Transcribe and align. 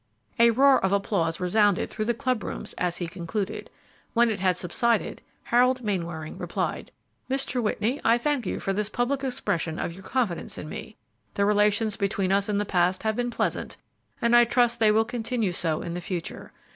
A 0.39 0.49
roar 0.49 0.83
of 0.83 0.91
applause 0.91 1.39
resounded 1.39 1.91
through 1.91 2.05
the 2.05 2.15
club 2.15 2.43
rooms 2.43 2.73
as 2.79 2.97
he 2.97 3.05
concluded. 3.05 3.69
When 4.15 4.31
it 4.31 4.39
had 4.39 4.57
subsided, 4.57 5.21
Harold 5.43 5.83
Mainwaring 5.83 6.39
replied, 6.39 6.89
"Mr. 7.29 7.61
Whitney, 7.61 8.01
I 8.03 8.17
thank 8.17 8.47
you 8.47 8.59
for 8.59 8.73
this 8.73 8.89
public 8.89 9.23
expression 9.23 9.77
of 9.77 9.93
your 9.93 10.01
confidence 10.01 10.57
in 10.57 10.67
me. 10.67 10.97
The 11.35 11.45
relations 11.45 11.97
between 11.97 12.31
us 12.31 12.49
in 12.49 12.57
the 12.57 12.65
past 12.65 13.03
have 13.03 13.15
been 13.15 13.29
pleasant, 13.29 13.77
and 14.19 14.35
I 14.35 14.43
trust 14.43 14.79
they 14.79 14.89
will 14.91 15.05
continue 15.05 15.51
so 15.51 15.83
in 15.83 15.93
the 15.93 16.01
future. 16.01 16.51